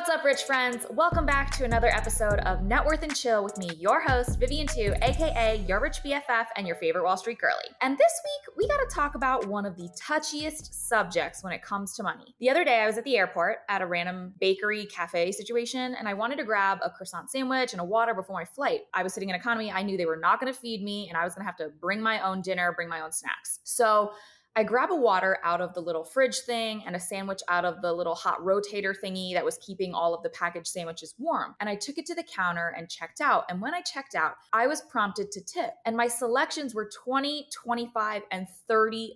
[0.00, 0.86] What's up, rich friends?
[0.88, 4.66] Welcome back to another episode of Net Worth and Chill with me, your host, Vivian
[4.66, 7.66] Tu, aka your rich BFF and your favorite Wall Street girly.
[7.82, 11.94] And this week, we gotta talk about one of the touchiest subjects when it comes
[11.96, 12.34] to money.
[12.40, 16.08] The other day, I was at the airport at a random bakery cafe situation, and
[16.08, 18.80] I wanted to grab a croissant sandwich and a water before my flight.
[18.94, 21.24] I was sitting in economy, I knew they were not gonna feed me, and I
[21.24, 23.58] was gonna have to bring my own dinner, bring my own snacks.
[23.64, 24.12] So
[24.56, 27.82] I grab a water out of the little fridge thing and a sandwich out of
[27.82, 31.54] the little hot rotator thingy that was keeping all of the packaged sandwiches warm.
[31.60, 33.44] And I took it to the counter and checked out.
[33.48, 35.70] And when I checked out, I was prompted to tip.
[35.86, 39.10] And my selections were 20, 25, and 30%.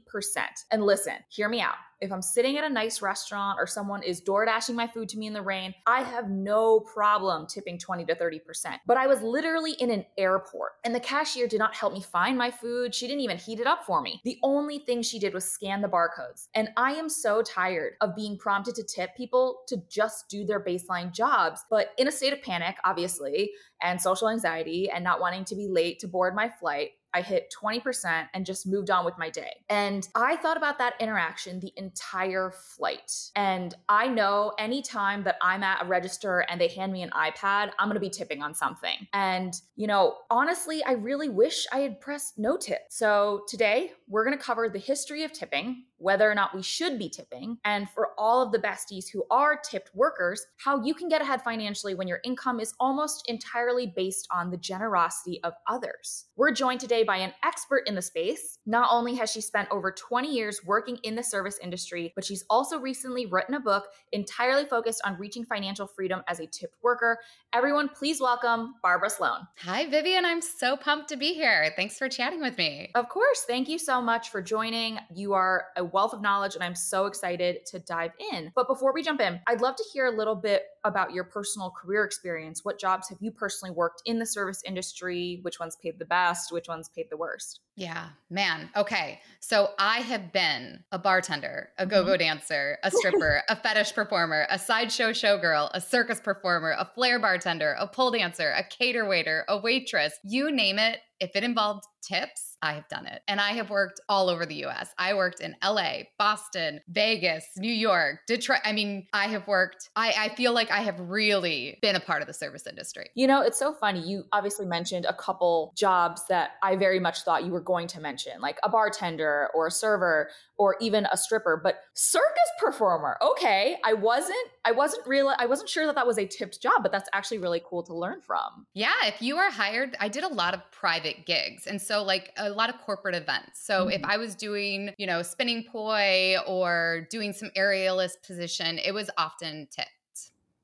[0.71, 1.75] And listen, hear me out.
[2.05, 5.19] If I'm sitting at a nice restaurant or someone is door dashing my food to
[5.19, 8.41] me in the rain, I have no problem tipping 20 to 30%.
[8.87, 12.37] But I was literally in an airport and the cashier did not help me find
[12.37, 12.95] my food.
[12.95, 14.21] She didn't even heat it up for me.
[14.23, 16.49] The only thing she did was scan the barcodes.
[16.55, 20.63] And I am so tired of being prompted to tip people to just do their
[20.63, 25.47] baseline jobs, but in a state of panic, obviously, and social anxiety and not wanting
[25.47, 26.91] to be late to board my flight.
[27.15, 29.53] I hit 20% and just moved on with my day.
[29.71, 33.31] And I thought about that interaction the entire flight.
[33.37, 37.71] And I know anytime that I'm at a register and they hand me an iPad,
[37.79, 39.07] I'm gonna be tipping on something.
[39.13, 42.83] And, you know, honestly, I really wish I had pressed no tip.
[42.89, 47.09] So today, we're gonna cover the history of tipping, whether or not we should be
[47.09, 51.23] tipping, and for all of the besties who are tipped workers, how you can get
[51.23, 56.27] ahead financially when your income is almost entirely based on the generosity of others.
[56.37, 58.59] We're joined today by an expert in the space.
[58.67, 62.45] Not only has she spent over 20 years working in the service industry, but she's
[62.51, 67.19] also recently written a book entirely focused on reaching financial freedom as a tipped worker.
[67.55, 69.49] Everyone, please welcome Barbara Sloan.
[69.61, 70.27] Hi, Vivian.
[70.27, 71.73] I'm so pumped to be here.
[71.77, 72.91] Thanks for chatting with me.
[72.95, 73.45] Of course.
[73.47, 74.99] Thank you so much for joining.
[75.15, 78.53] You are a wealth of knowledge, and I'm so excited to dive in.
[78.55, 81.71] But before we jump in, I'd love to hear a little bit about your personal
[81.71, 82.65] career experience.
[82.65, 85.39] What jobs have you personally worked in the service industry?
[85.43, 86.53] Which ones paid the best?
[86.53, 87.61] Which ones paid the worst?
[87.77, 88.71] Yeah, man.
[88.77, 89.21] Okay.
[89.41, 92.19] So I have been a bartender, a go go mm-hmm.
[92.19, 97.77] dancer, a stripper, a fetish performer, a sideshow showgirl, a circus performer, a flair bartender,
[97.79, 101.01] a pole dancer, a cater waiter, a waitress you name it.
[101.21, 103.23] If it involved tips, I have done it.
[103.29, 104.91] And I have worked all over the US.
[104.99, 108.61] I worked in LA, Boston, Vegas, New York, Detroit.
[108.65, 112.23] I mean, I have worked, I, I feel like I have really been a part
[112.23, 113.11] of the service industry.
[113.15, 114.01] You know, it's so funny.
[114.01, 118.01] You obviously mentioned a couple jobs that I very much thought you were going to
[118.01, 122.29] mention, like a bartender or a server or even a stripper, but circus
[122.61, 123.17] performer.
[123.23, 126.83] Okay, I wasn't I wasn't real I wasn't sure that that was a tipped job,
[126.83, 128.67] but that's actually really cool to learn from.
[128.75, 131.67] Yeah, if you are hired, I did a lot of private gigs.
[131.67, 133.65] And so like a lot of corporate events.
[133.65, 133.91] So mm-hmm.
[133.91, 139.11] if I was doing, you know, spinning poi or doing some aerialist position, it was
[139.19, 139.91] often tipped.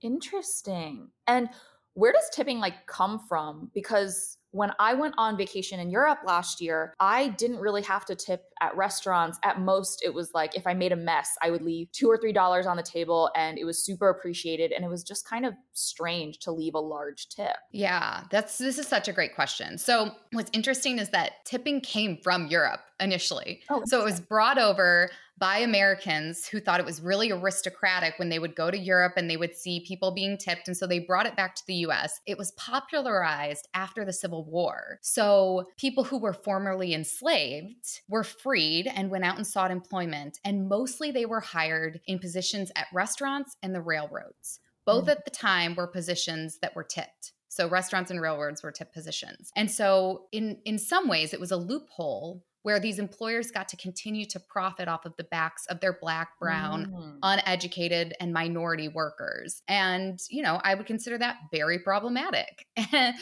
[0.03, 1.09] Interesting.
[1.27, 1.49] And
[1.95, 3.71] where does tipping like come from?
[3.75, 8.15] Because when I went on vacation in Europe last year, I didn't really have to
[8.15, 9.39] tip at restaurants.
[9.45, 12.19] At most, it was like if I made a mess, I would leave two or
[12.19, 14.73] three dollars on the table and it was super appreciated.
[14.73, 17.57] And it was just kind of strange to leave a large tip.
[17.73, 19.79] Yeah, that's this is such a great question.
[19.79, 23.61] So, what's interesting is that tipping came from Europe initially.
[23.71, 25.11] Oh, so, it was brought over
[25.41, 29.29] by Americans who thought it was really aristocratic when they would go to Europe and
[29.29, 30.69] they would see people being tipped.
[30.69, 32.21] And so they brought it back to the US.
[32.27, 34.99] It was popularized after the Civil War.
[35.01, 40.39] So people who were formerly enslaved were freed and went out and sought employment.
[40.45, 44.61] And mostly they were hired in positions at restaurants and the railroads.
[44.85, 45.13] Both mm.
[45.13, 47.33] at the time were positions that were tipped.
[47.49, 49.51] So restaurants and railroads were tip positions.
[49.57, 53.77] And so in in some ways it was a loophole where these employers got to
[53.77, 57.19] continue to profit off of the backs of their black, brown, mm.
[57.23, 59.63] uneducated, and minority workers.
[59.69, 62.67] And, you know, I would consider that very problematic.
[62.93, 63.15] yeah.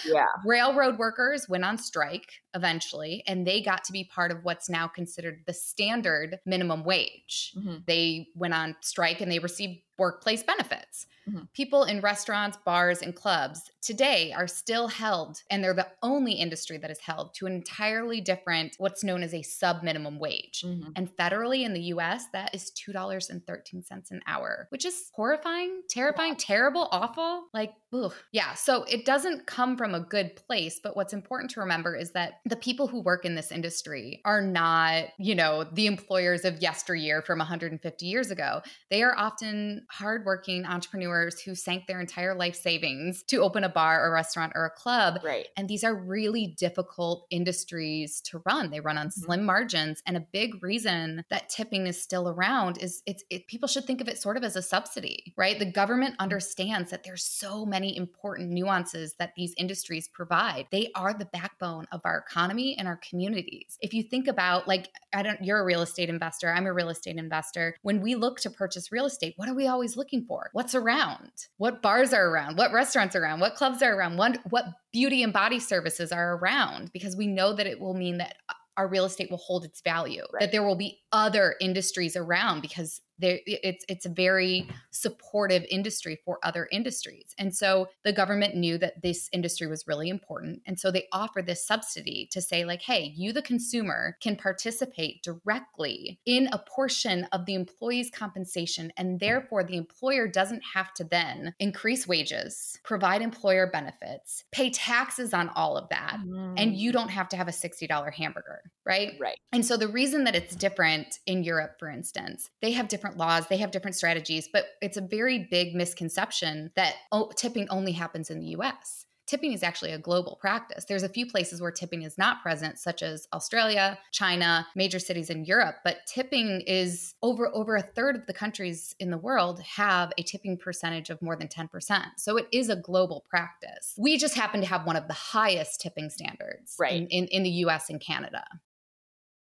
[0.44, 4.88] Railroad workers went on strike eventually, and they got to be part of what's now
[4.88, 7.52] considered the standard minimum wage.
[7.56, 7.76] Mm-hmm.
[7.86, 11.06] They went on strike and they received workplace benefits.
[11.28, 11.44] Mm-hmm.
[11.52, 16.78] People in restaurants, bars, and clubs today are still held, and they're the only industry
[16.78, 20.62] that is held to an entirely different, what's known as a sub minimum wage.
[20.64, 20.90] Mm-hmm.
[20.96, 26.88] And federally in the US, that is $2.13 an hour, which is horrifying, terrifying, terrible,
[26.90, 27.48] awful.
[27.52, 28.14] Like, ugh.
[28.32, 28.54] yeah.
[28.54, 30.80] So it doesn't come from a good place.
[30.82, 34.40] But what's important to remember is that the people who work in this industry are
[34.40, 38.62] not, you know, the employers of yesteryear from 150 years ago.
[38.90, 44.04] They are often hardworking entrepreneurs who sank their entire life savings to open a bar
[44.04, 45.20] or restaurant or a club.
[45.24, 45.48] Right.
[45.56, 48.70] And these are really difficult industries to run.
[48.70, 49.24] They run on mm-hmm.
[49.24, 50.02] slim margins.
[50.06, 54.00] And a big reason that tipping is still around is it's it, people should think
[54.00, 55.58] of it sort of as a subsidy, right?
[55.58, 56.22] The government mm-hmm.
[56.22, 60.66] understands that there's so many important nuances that these industries provide.
[60.70, 63.78] They are the backbone of our economy and our communities.
[63.80, 66.90] If you think about like I don't you're a real estate investor, I'm a real
[66.90, 67.76] estate investor.
[67.82, 70.50] When we look to purchase real estate, what are we always looking for?
[70.52, 71.30] What's around?
[71.56, 72.58] What bars are around?
[72.58, 73.38] What restaurants are around?
[73.38, 74.16] What clubs are around?
[74.18, 78.18] What what beauty and body services are around because we know that it will mean
[78.18, 78.34] that
[78.76, 80.40] our real estate will hold its value, right.
[80.40, 86.20] that there will be other industries around because there it's it's a very supportive industry
[86.24, 87.34] for other industries.
[87.38, 90.62] And so the government knew that this industry was really important.
[90.66, 95.22] And so they offered this subsidy to say like hey you the consumer can participate
[95.22, 101.04] directly in a portion of the employee's compensation and therefore the employer doesn't have to
[101.04, 106.54] then increase wages provide employer benefits pay taxes on all of that mm.
[106.56, 109.12] and you don't have to have a $60 hamburger right?
[109.20, 109.38] Right.
[109.52, 113.18] And so the reason that it's different in Europe for instance they have different different
[113.18, 117.92] laws, they have different strategies, but it's a very big misconception that oh, tipping only
[117.92, 119.06] happens in the US.
[119.26, 120.86] Tipping is actually a global practice.
[120.86, 125.28] There's a few places where tipping is not present, such as Australia, China, major cities
[125.28, 129.60] in Europe, but tipping is over over a third of the countries in the world
[129.60, 132.04] have a tipping percentage of more than 10%.
[132.16, 133.94] So it is a global practice.
[133.98, 136.94] We just happen to have one of the highest tipping standards right.
[136.94, 138.44] in, in, in the US and Canada.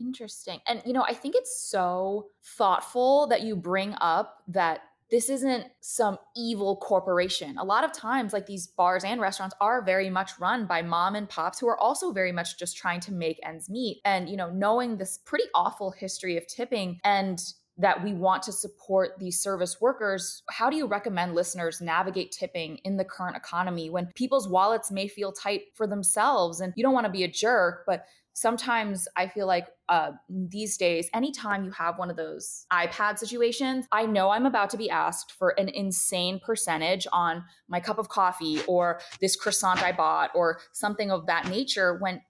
[0.00, 0.60] Interesting.
[0.68, 5.66] And, you know, I think it's so thoughtful that you bring up that this isn't
[5.80, 7.56] some evil corporation.
[7.58, 11.14] A lot of times, like these bars and restaurants are very much run by mom
[11.14, 14.00] and pops who are also very much just trying to make ends meet.
[14.04, 17.40] And, you know, knowing this pretty awful history of tipping and
[17.78, 22.78] that we want to support these service workers, how do you recommend listeners navigate tipping
[22.84, 26.60] in the current economy when people's wallets may feel tight for themselves?
[26.60, 28.06] And you don't want to be a jerk, but
[28.36, 33.86] sometimes I feel like uh, these days, anytime you have one of those iPad situations,
[33.90, 38.08] I know I'm about to be asked for an insane percentage on my cup of
[38.08, 42.20] coffee or this croissant I bought or something of that nature when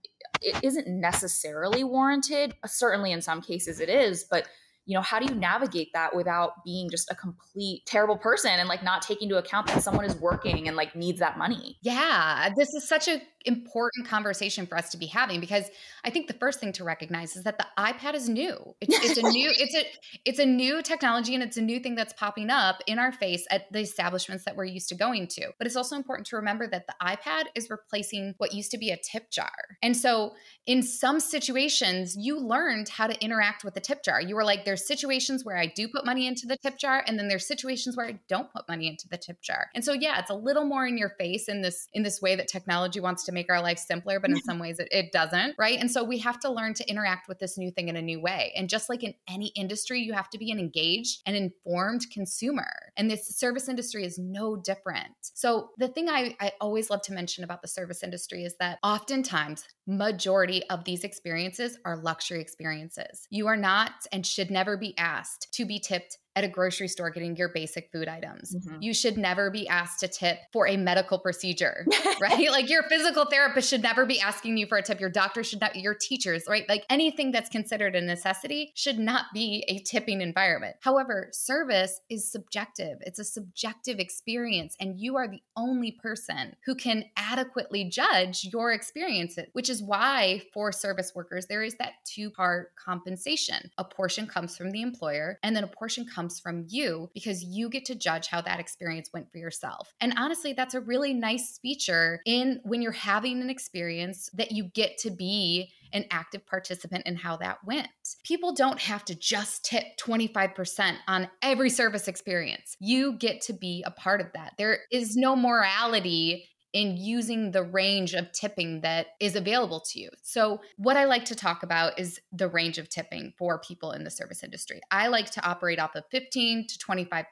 [0.41, 2.55] it isn't necessarily warranted.
[2.65, 4.47] Certainly, in some cases, it is, but
[4.87, 8.69] you know how do you navigate that without being just a complete terrible person and
[8.69, 11.77] like not taking into account that someone is working and like needs that money?
[11.83, 15.71] Yeah this is such a important conversation for us to be having because
[16.05, 18.75] I think the first thing to recognize is that the iPad is new.
[18.81, 19.85] It's, it's a new it's a
[20.25, 23.47] it's a new technology and it's a new thing that's popping up in our face
[23.51, 25.49] at the establishments that we're used to going to.
[25.59, 28.91] But it's also important to remember that the iPad is replacing what used to be
[28.91, 29.79] a tip jar.
[29.83, 30.35] And so
[30.67, 34.21] in some situations you learned how to interact with the tip jar.
[34.21, 37.19] You were like there's situations where I do put money into the tip jar and
[37.19, 39.69] then there's situations where I don't put money into the tip jar.
[39.75, 42.35] And so yeah, it's a little more in your face in this in this way
[42.37, 45.55] that technology wants to make our life simpler, but in some ways it, it doesn't,
[45.59, 45.79] right?
[45.79, 48.21] And so we have to learn to interact with this new thing in a new
[48.21, 48.53] way.
[48.57, 52.93] And just like in any industry, you have to be an engaged and informed consumer.
[52.97, 55.15] And this service industry is no different.
[55.35, 58.79] So the thing I, I always love to mention about the service industry is that
[58.83, 63.29] oftentimes majority of these experiences are luxury experiences.
[63.31, 67.09] You are not and should never be asked to be tipped at a grocery store
[67.11, 68.55] getting your basic food items.
[68.55, 68.83] Mm-hmm.
[68.83, 71.87] You should never be asked to tip for a medical procedure,
[72.21, 72.51] right?
[72.51, 75.01] like your physical therapist should never be asking you for a tip.
[75.01, 76.69] Your doctor should not, your teachers, right?
[76.69, 80.77] Like anything that's considered a necessity should not be a tipping environment.
[80.81, 86.75] However, service is subjective, it's a subjective experience, and you are the only person who
[86.75, 92.31] can adequately judge your experiences, which is why for service workers, there is that two
[92.31, 93.71] part compensation.
[93.79, 97.45] A portion comes from the employer, and then a portion comes comes from you because
[97.45, 99.93] you get to judge how that experience went for yourself.
[100.01, 104.65] And honestly, that's a really nice feature in when you're having an experience that you
[104.65, 107.89] get to be an active participant in how that went.
[108.25, 112.77] People don't have to just tip 25% on every service experience.
[112.81, 114.55] You get to be a part of that.
[114.59, 120.11] There is no morality in using the range of tipping that is available to you.
[120.21, 124.05] So, what I like to talk about is the range of tipping for people in
[124.05, 124.83] the service industry.
[124.91, 127.25] I like to operate off of 15 to 25%.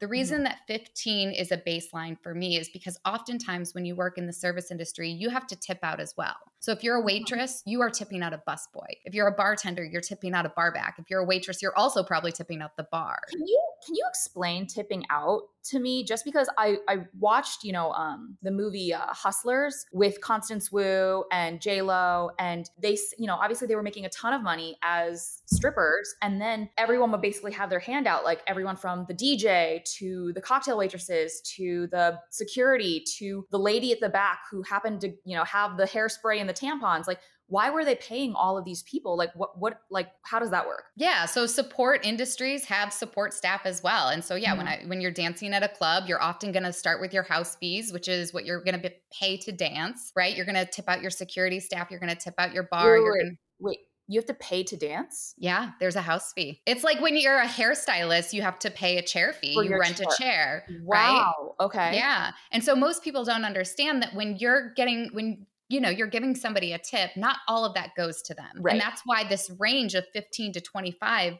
[0.00, 0.44] The reason mm-hmm.
[0.46, 4.32] that 15 is a baseline for me is because oftentimes when you work in the
[4.32, 6.34] service industry, you have to tip out as well.
[6.62, 8.86] So, if you're a waitress, you are tipping out a busboy.
[9.04, 10.94] If you're a bartender, you're tipping out a barback.
[10.96, 13.18] If you're a waitress, you're also probably tipping out the bar.
[13.30, 17.72] Can you can you explain tipping out to me just because I I watched, you
[17.72, 23.26] know, um the movie uh, Hustlers with Constance Wu and J Lo and they you
[23.26, 27.22] know, obviously they were making a ton of money as strippers and then everyone would
[27.22, 31.88] basically have their hand out like everyone from the DJ to the cocktail waitresses to
[31.88, 35.84] the security to the lady at the back who happened to, you know, have the
[35.84, 37.18] hairspray and the tampons like
[37.52, 40.66] why were they paying all of these people like what what like how does that
[40.66, 44.58] work yeah so support industries have support staff as well and so yeah mm-hmm.
[44.58, 47.24] when i when you're dancing at a club you're often going to start with your
[47.24, 50.66] house fees which is what you're going to pay to dance right you're going to
[50.66, 53.36] tip out your security staff you're going to tip out your bar wait, you're gonna-
[53.60, 53.78] wait
[54.08, 55.34] you have to pay to dance?
[55.38, 56.60] Yeah, there's a house fee.
[56.66, 59.54] It's like when you're a hairstylist, you have to pay a chair fee.
[59.54, 60.06] For you rent chair.
[60.06, 60.66] a chair.
[60.82, 61.54] Wow.
[61.60, 61.66] Right?
[61.66, 61.96] Okay.
[61.96, 62.32] Yeah.
[62.50, 66.34] And so most people don't understand that when you're getting when you know you're giving
[66.34, 68.72] somebody a tip not all of that goes to them right.
[68.72, 71.38] and that's why this range of 15 to 25%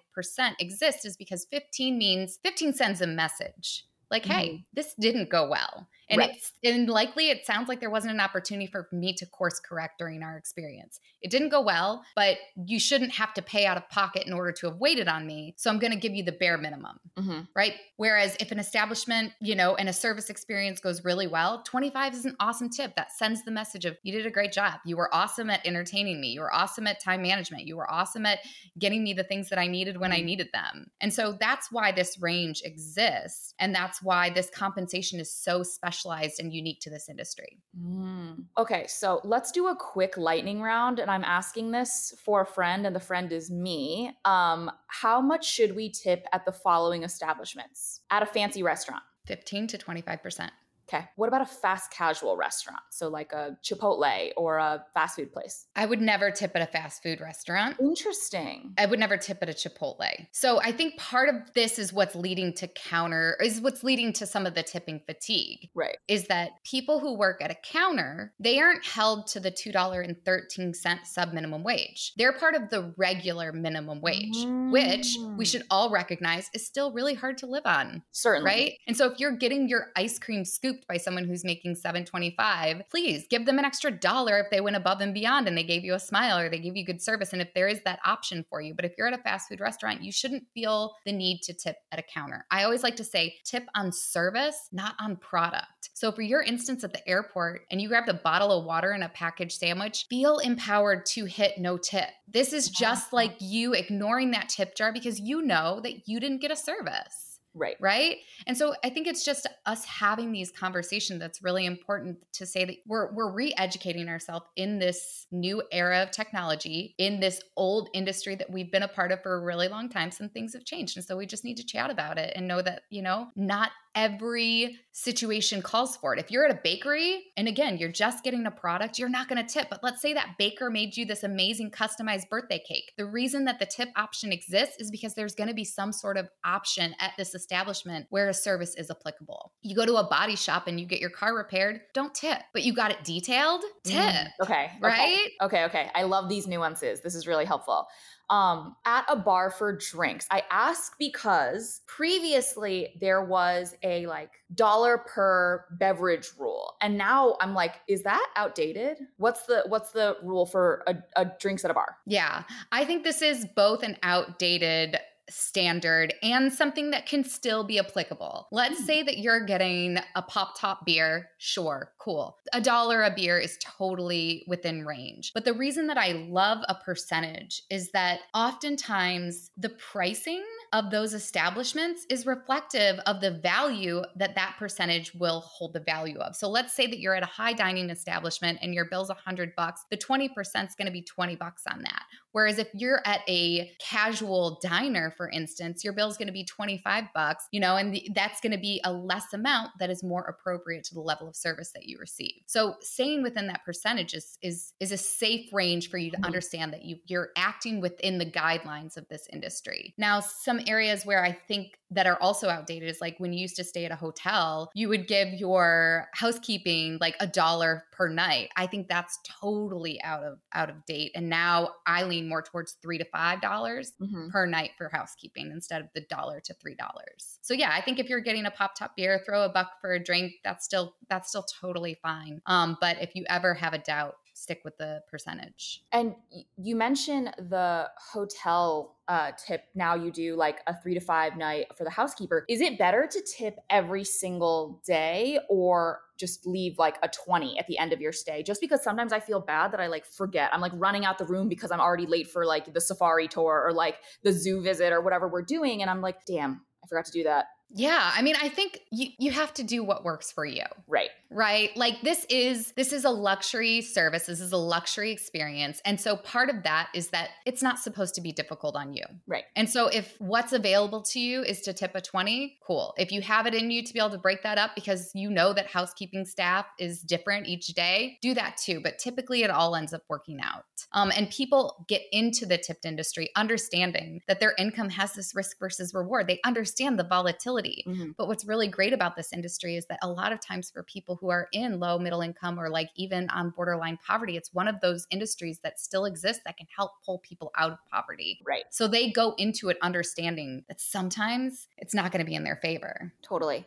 [0.59, 4.33] exists is because 15 means 15 sends a message like mm-hmm.
[4.33, 6.31] hey this didn't go well and right.
[6.31, 9.99] it's and likely it sounds like there wasn't an opportunity for me to course correct
[9.99, 11.01] during our experience.
[11.21, 14.53] It didn't go well but you shouldn't have to pay out of pocket in order
[14.53, 15.55] to have waited on me.
[15.57, 17.41] So i'm going to give you the bare minimum mm-hmm.
[17.57, 17.75] right?
[17.97, 22.25] Whereas if an establishment you know and a service experience goes really well 25 is
[22.25, 24.75] an awesome tip that sends the message of you did a great job.
[24.85, 26.29] You were awesome at entertaining me.
[26.29, 27.67] You were awesome at time management.
[27.67, 28.41] You were awesome at
[28.79, 30.21] getting me the things that i needed when mm-hmm.
[30.21, 30.91] i needed them.
[31.01, 36.02] And so that's why this range exists and that's why this compensation is so special
[36.03, 37.59] specialized and unique to this industry.
[37.79, 38.45] Mm.
[38.59, 40.99] Okay, so let's do a quick lightning round.
[40.99, 44.13] And I'm asking this for a friend, and the friend is me.
[44.25, 49.03] Um, how much should we tip at the following establishments at a fancy restaurant?
[49.27, 50.51] 15 to 25%.
[50.93, 51.05] Okay.
[51.17, 52.83] What about a fast casual restaurant?
[52.91, 55.67] So, like a Chipotle or a fast food place?
[55.75, 57.77] I would never tip at a fast food restaurant.
[57.81, 58.75] Interesting.
[58.77, 60.27] I would never tip at a Chipotle.
[60.33, 64.27] So, I think part of this is what's leading to counter, is what's leading to
[64.27, 65.71] some of the tipping fatigue.
[65.75, 65.97] Right.
[66.09, 71.33] Is that people who work at a counter, they aren't held to the $2.13 sub
[71.33, 72.13] minimum wage.
[72.17, 74.71] They're part of the regular minimum wage, mm.
[74.71, 78.03] which we should all recognize is still really hard to live on.
[78.13, 78.51] Certainly.
[78.51, 78.73] Right.
[78.87, 83.27] And so, if you're getting your ice cream scoop by someone who's making 725 please
[83.29, 85.95] give them an extra dollar if they went above and beyond and they gave you
[85.95, 87.33] a smile or they gave you good service.
[87.33, 89.61] And if there is that option for you but if you're at a fast food
[89.61, 92.47] restaurant you shouldn't feel the need to tip at a counter.
[92.51, 95.91] I always like to say tip on service not on product.
[95.95, 99.05] So for your instance at the airport and you grabbed a bottle of water and
[99.05, 102.09] a packaged sandwich feel empowered to hit no tip.
[102.29, 106.41] This is just like you ignoring that tip jar because you know that you didn't
[106.41, 107.22] get a service
[107.55, 107.77] Right.
[107.81, 108.17] Right.
[108.47, 112.65] And so I think it's just us having these conversations that's really important to say
[112.65, 118.35] that we're we're re-educating ourselves in this new era of technology, in this old industry
[118.37, 120.11] that we've been a part of for a really long time.
[120.11, 120.97] Some things have changed.
[120.97, 123.71] And so we just need to chat about it and know that, you know, not
[123.95, 126.21] every situation calls for it.
[126.21, 129.45] If you're at a bakery and again, you're just getting a product, you're not going
[129.45, 129.69] to tip.
[129.71, 132.93] But let's say that baker made you this amazing customized birthday cake.
[132.99, 136.19] The reason that the tip option exists is because there's going to be some sort
[136.19, 139.53] of option at this establishment where a service is applicable.
[139.63, 142.39] You go to a body shop and you get your car repaired, don't tip.
[142.53, 143.97] But you got it detailed, tip.
[143.97, 144.71] Mm, okay.
[144.81, 145.31] Right?
[145.41, 145.91] Okay, okay.
[145.95, 147.01] I love these nuances.
[147.01, 147.87] This is really helpful
[148.31, 150.27] um, at a bar for drinks.
[150.31, 157.55] I ask because previously there was a like dollar per beverage rule, and now I'm
[157.55, 158.99] like, is that outdated?
[159.17, 161.97] What's the what's the rule for a, a drinks at a bar?
[162.07, 164.99] Yeah, I think this is both an outdated
[165.31, 168.49] standard and something that can still be applicable.
[168.53, 168.85] Let's hmm.
[168.85, 171.31] say that you're getting a pop top beer.
[171.39, 172.39] Sure, cool.
[172.53, 175.33] A dollar a beer is totally within range.
[175.35, 181.13] But the reason that I love a percentage is that oftentimes the pricing of those
[181.13, 186.35] establishments is reflective of the value that that percentage will hold the value of.
[186.35, 189.85] So let's say that you're at a high dining establishment and your bill's 100 bucks,
[189.91, 190.31] the 20%
[190.67, 192.03] is going to be 20 bucks on that.
[192.33, 196.45] Whereas if you're at a casual diner, for instance, your bill is going to be
[196.45, 200.03] 25 bucks, you know, and the, that's going to be a less amount that is
[200.03, 202.43] more appropriate to the level of service that you receive.
[202.47, 206.25] So staying within that percentage is is is a safe range for you to mm-hmm.
[206.25, 209.95] understand that you you're acting within the guidelines of this industry.
[209.99, 213.57] Now, some areas where I think that are also outdated is like when you used
[213.57, 218.49] to stay at a hotel, you would give your housekeeping like a dollar per night.
[218.57, 221.13] I think that's totally out of out of date.
[221.15, 224.29] And now I lean more towards three to five dollars mm-hmm.
[224.29, 225.02] per night for housekeeping
[225.51, 227.39] instead of the dollar to three dollars.
[227.43, 229.93] So yeah, I think if you're getting a pop top beer, throw a buck for
[229.93, 232.41] a drink, that's still that's still totally fine.
[232.47, 235.83] Um, but if you ever have a doubt, stick with the percentage.
[235.93, 236.15] And
[236.57, 239.65] you mentioned the hotel uh, tip.
[239.75, 242.45] Now you do like a three to five night for the housekeeper.
[242.49, 247.67] Is it better to tip every single day or just leave like a 20 at
[247.67, 248.45] the end of your stay?
[248.45, 250.51] Just because sometimes I feel bad that I like forget.
[250.53, 253.65] I'm like running out the room because I'm already late for like the safari tour
[253.67, 255.83] or like the zoo visit or whatever we're doing.
[255.83, 257.47] And I'm like, damn, I forgot to do that.
[257.75, 260.65] Yeah, I mean, I think you you have to do what works for you.
[260.87, 261.11] Right.
[261.31, 261.75] Right?
[261.75, 264.27] Like this is this is a luxury service.
[264.27, 265.81] This is a luxury experience.
[265.85, 269.05] And so part of that is that it's not supposed to be difficult on you.
[269.27, 269.45] Right.
[269.57, 272.95] And so if what's available to you is to tip a 20, cool.
[272.99, 275.31] If you have it in you to be able to break that up because you
[275.31, 279.75] know that housekeeping staff is different each day, do that too, but typically it all
[279.75, 280.65] ends up working out.
[280.93, 285.59] Um, and people get into the tipped industry understanding that their income has this risk
[285.59, 286.27] versus reward.
[286.27, 288.11] They understand the volatility Mm-hmm.
[288.17, 291.17] But what's really great about this industry is that a lot of times for people
[291.21, 294.81] who are in low middle income or like even on borderline poverty, it's one of
[294.81, 298.41] those industries that still exists that can help pull people out of poverty.
[298.47, 298.65] Right.
[298.71, 302.57] So they go into it understanding that sometimes it's not going to be in their
[302.57, 303.13] favor.
[303.23, 303.67] Totally.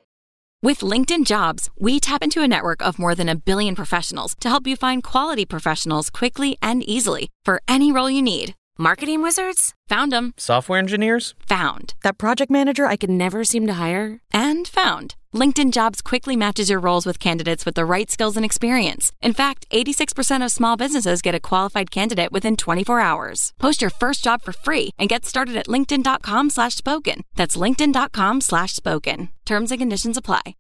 [0.62, 4.50] With LinkedIn Jobs, we tap into a network of more than a billion professionals to
[4.50, 8.56] help you find quality professionals quickly and easily for any role you need.
[8.78, 9.74] Marketing wizards?
[9.88, 10.34] Found them.
[10.36, 11.34] Software engineers?
[11.48, 11.94] Found.
[12.04, 14.20] That project manager I could never seem to hire?
[14.34, 15.16] And found.
[15.34, 19.14] LinkedIn Jobs quickly matches your roles with candidates with the right skills and experience.
[19.22, 23.54] In fact, 86% of small businesses get a qualified candidate within 24 hours.
[23.62, 27.22] Post your first job for free and get started at linkedin.com slash spoken.
[27.36, 29.30] That's linkedin.com slash spoken.
[29.46, 30.56] Terms and conditions apply.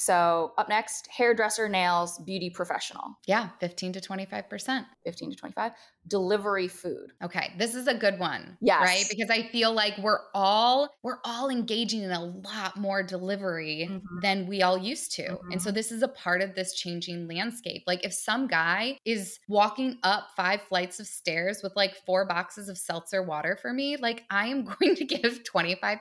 [0.00, 3.18] So up next, hairdresser, nails, beauty professional.
[3.26, 4.86] Yeah, 15 to 25%.
[5.04, 5.72] 15 to 25
[6.06, 7.12] delivery food.
[7.22, 8.56] Okay, this is a good one.
[8.60, 8.82] Yes.
[8.82, 9.04] Right?
[9.08, 14.20] Because I feel like we're all we're all engaging in a lot more delivery mm-hmm.
[14.20, 15.22] than we all used to.
[15.22, 15.52] Mm-hmm.
[15.52, 15.76] And so mm-hmm.
[15.76, 17.84] this is a part of this changing landscape.
[17.86, 22.68] Like if some guy is walking up five flights of stairs with like four boxes
[22.68, 25.98] of seltzer water for me, like I am going to give 25%.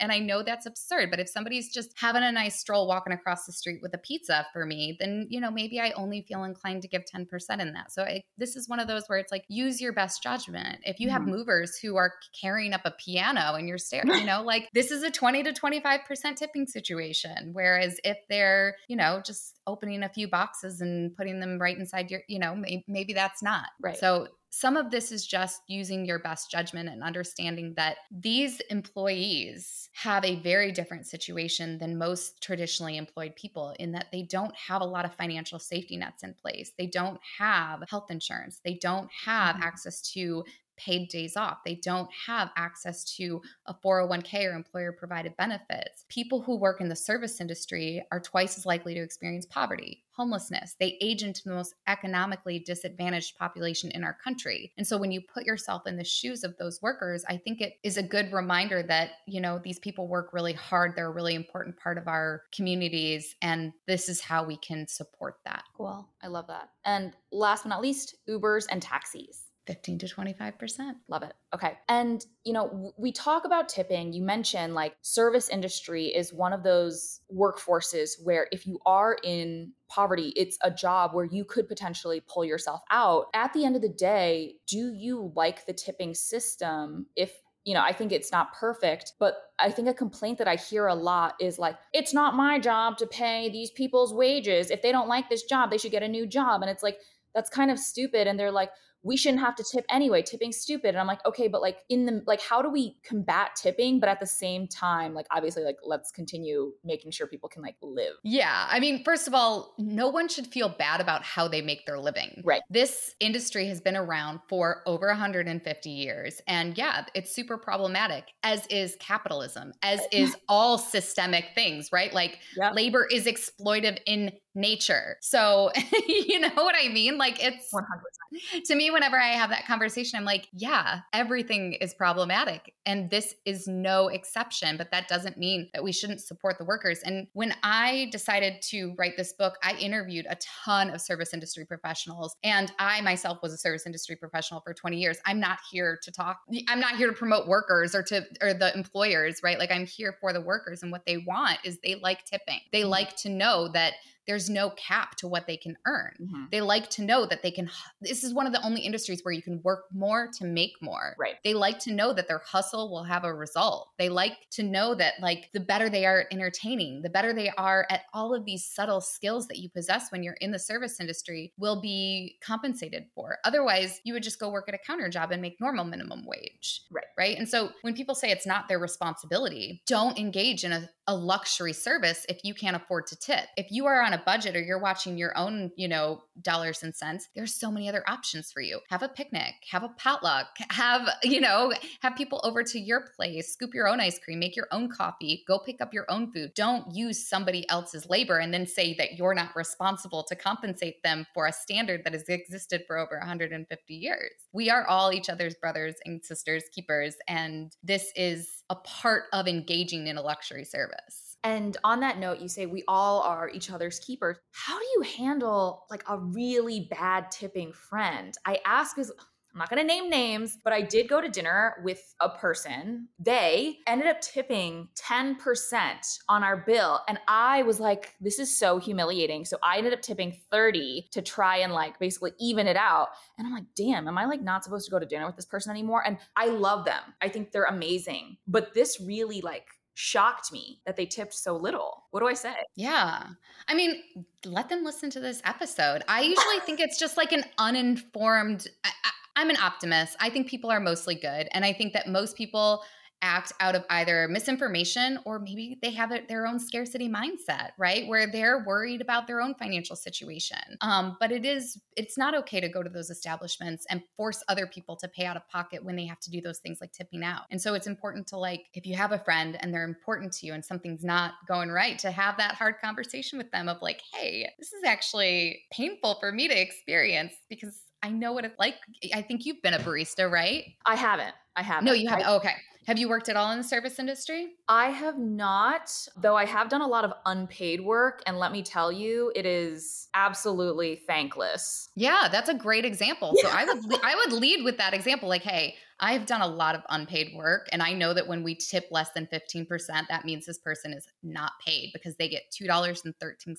[0.00, 3.46] And I know that's absurd, but if somebody's just having a nice stroll walking across
[3.46, 6.82] the street with a pizza for me, then you know, maybe I only feel inclined
[6.82, 7.26] to give 10%
[7.60, 7.92] in that.
[7.92, 10.80] So I, this is one of those where it's like use your best judgment.
[10.84, 11.32] If you have mm-hmm.
[11.32, 15.02] movers who are carrying up a piano in your stair, you know, like this is
[15.02, 17.50] a 20 to 25% tipping situation.
[17.52, 22.10] Whereas if they're, you know, just opening a few boxes and putting them right inside
[22.10, 23.66] your, you know, maybe, maybe that's not.
[23.80, 23.96] Right.
[23.96, 29.88] So some of this is just using your best judgment and understanding that these employees
[29.94, 34.82] have a very different situation than most traditionally employed people in that they don't have
[34.82, 36.72] a lot of financial safety nets in place.
[36.76, 38.60] They don't have health insurance.
[38.64, 39.64] They don't have mm-hmm.
[39.64, 40.44] access to
[40.80, 41.58] paid days off.
[41.64, 46.06] They don't have access to a 401k or employer provided benefits.
[46.08, 50.76] People who work in the service industry are twice as likely to experience poverty, homelessness.
[50.80, 54.72] They age into the most economically disadvantaged population in our country.
[54.78, 57.74] And so when you put yourself in the shoes of those workers, I think it
[57.82, 60.94] is a good reminder that, you know, these people work really hard.
[60.96, 63.34] They're a really important part of our communities.
[63.42, 65.64] And this is how we can support that.
[65.76, 66.08] Cool.
[66.22, 66.70] I love that.
[66.84, 69.49] And last but not least, Ubers and taxis.
[69.66, 70.94] 15 to 25%.
[71.08, 71.32] Love it.
[71.54, 71.78] Okay.
[71.88, 74.12] And, you know, we talk about tipping.
[74.12, 79.72] You mentioned like service industry is one of those workforces where if you are in
[79.88, 83.26] poverty, it's a job where you could potentially pull yourself out.
[83.34, 87.32] At the end of the day, do you like the tipping system if
[87.64, 90.86] you know, I think it's not perfect, but I think a complaint that I hear
[90.86, 94.70] a lot is like, it's not my job to pay these people's wages.
[94.70, 96.62] If they don't like this job, they should get a new job.
[96.62, 96.98] And it's like,
[97.34, 98.26] that's kind of stupid.
[98.26, 98.70] And they're like,
[99.02, 102.06] we shouldn't have to tip anyway tipping's stupid and i'm like okay but like in
[102.06, 105.78] the like how do we combat tipping but at the same time like obviously like
[105.84, 110.08] let's continue making sure people can like live yeah i mean first of all no
[110.08, 113.96] one should feel bad about how they make their living right this industry has been
[113.96, 120.36] around for over 150 years and yeah it's super problematic as is capitalism as is
[120.48, 122.74] all systemic things right like yep.
[122.74, 125.16] labor is exploitive in nature.
[125.20, 125.70] So,
[126.08, 127.18] you know what I mean?
[127.18, 128.64] Like it's 100%.
[128.66, 133.34] To me whenever I have that conversation I'm like, yeah, everything is problematic and this
[133.44, 137.00] is no exception, but that doesn't mean that we shouldn't support the workers.
[137.04, 141.64] And when I decided to write this book, I interviewed a ton of service industry
[141.64, 145.18] professionals and I myself was a service industry professional for 20 years.
[145.24, 148.74] I'm not here to talk I'm not here to promote workers or to or the
[148.74, 149.58] employers, right?
[149.58, 152.60] Like I'm here for the workers and what they want is they like tipping.
[152.72, 152.90] They mm-hmm.
[152.90, 153.94] like to know that
[154.30, 156.12] there's no cap to what they can earn.
[156.22, 156.44] Mm-hmm.
[156.52, 157.68] They like to know that they can,
[158.00, 161.16] this is one of the only industries where you can work more to make more.
[161.18, 161.34] Right.
[161.42, 163.88] They like to know that their hustle will have a result.
[163.98, 167.50] They like to know that, like, the better they are at entertaining, the better they
[167.58, 171.00] are at all of these subtle skills that you possess when you're in the service
[171.00, 173.38] industry will be compensated for.
[173.42, 176.82] Otherwise, you would just go work at a counter job and make normal minimum wage.
[176.88, 177.04] Right.
[177.18, 177.36] Right.
[177.36, 181.72] And so when people say it's not their responsibility, don't engage in a, a luxury
[181.72, 183.46] service if you can't afford to tip.
[183.56, 186.94] If you are on a budget or you're watching your own, you know, dollars and
[186.94, 188.78] cents, there's so many other options for you.
[188.90, 193.52] Have a picnic, have a potluck, have, you know, have people over to your place,
[193.52, 196.52] scoop your own ice cream, make your own coffee, go pick up your own food.
[196.54, 201.26] Don't use somebody else's labor and then say that you're not responsible to compensate them
[201.34, 204.30] for a standard that has existed for over 150 years.
[204.52, 209.46] We are all each other's brothers and sisters keepers and this is a part of
[209.46, 211.36] engaging in a luxury service.
[211.42, 214.36] And on that note, you say we all are each other's keepers.
[214.52, 218.34] How do you handle like a really bad tipping friend?
[218.46, 219.10] I ask because
[219.52, 223.08] I'm not going to name names, but I did go to dinner with a person.
[223.18, 227.00] They ended up tipping 10% on our bill.
[227.08, 229.44] And I was like, this is so humiliating.
[229.44, 233.08] So I ended up tipping 30 to try and like basically even it out.
[233.38, 235.46] And I'm like, damn, am I like not supposed to go to dinner with this
[235.46, 236.02] person anymore?
[236.06, 237.02] And I love them.
[237.20, 238.36] I think they're amazing.
[238.46, 242.04] But this really like shocked me that they tipped so little.
[242.10, 242.54] What do I say?
[242.76, 243.26] Yeah.
[243.68, 244.00] I mean,
[244.44, 246.02] let them listen to this episode.
[246.08, 248.66] I usually think it's just like an uninformed.
[248.84, 249.10] I, I,
[249.40, 250.18] I'm an optimist.
[250.20, 251.48] I think people are mostly good.
[251.52, 252.82] And I think that most people
[253.22, 258.26] act out of either misinformation or maybe they have their own scarcity mindset right where
[258.26, 262.68] they're worried about their own financial situation um, but it is it's not okay to
[262.70, 266.06] go to those establishments and force other people to pay out of pocket when they
[266.06, 268.86] have to do those things like tipping out and so it's important to like if
[268.86, 272.10] you have a friend and they're important to you and something's not going right to
[272.10, 276.48] have that hard conversation with them of like hey this is actually painful for me
[276.48, 278.76] to experience because I know what it's like.
[279.14, 280.64] I think you've been a barista, right?
[280.86, 281.34] I haven't.
[281.56, 281.84] I haven't.
[281.84, 282.26] No, you haven't.
[282.26, 282.54] I, oh, okay.
[282.86, 284.54] Have you worked at all in the service industry?
[284.66, 288.22] I have not, though I have done a lot of unpaid work.
[288.26, 291.90] And let me tell you, it is absolutely thankless.
[291.94, 293.34] Yeah, that's a great example.
[293.42, 295.28] So I would I would lead with that example.
[295.28, 297.68] Like, hey, I've done a lot of unpaid work.
[297.72, 299.68] And I know that when we tip less than 15%,
[300.08, 303.06] that means this person is not paid because they get $2.13